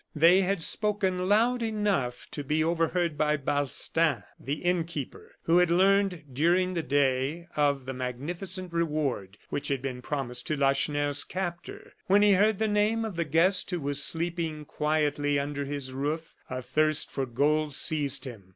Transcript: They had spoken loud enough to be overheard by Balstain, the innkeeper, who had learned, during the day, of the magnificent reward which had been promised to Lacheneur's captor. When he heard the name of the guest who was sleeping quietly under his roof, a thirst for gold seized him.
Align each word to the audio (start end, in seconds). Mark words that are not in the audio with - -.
They 0.15 0.41
had 0.41 0.63
spoken 0.63 1.29
loud 1.29 1.61
enough 1.61 2.25
to 2.31 2.43
be 2.43 2.63
overheard 2.63 3.19
by 3.19 3.37
Balstain, 3.37 4.23
the 4.39 4.55
innkeeper, 4.55 5.33
who 5.43 5.59
had 5.59 5.69
learned, 5.69 6.23
during 6.33 6.73
the 6.73 6.81
day, 6.81 7.47
of 7.55 7.85
the 7.85 7.93
magnificent 7.93 8.73
reward 8.73 9.37
which 9.51 9.67
had 9.67 9.79
been 9.83 10.01
promised 10.01 10.47
to 10.47 10.57
Lacheneur's 10.57 11.23
captor. 11.23 11.93
When 12.07 12.23
he 12.23 12.31
heard 12.31 12.57
the 12.57 12.67
name 12.67 13.05
of 13.05 13.15
the 13.15 13.25
guest 13.25 13.69
who 13.69 13.79
was 13.79 14.03
sleeping 14.03 14.65
quietly 14.65 15.37
under 15.37 15.65
his 15.65 15.93
roof, 15.93 16.33
a 16.49 16.63
thirst 16.63 17.11
for 17.11 17.27
gold 17.27 17.71
seized 17.75 18.25
him. 18.25 18.45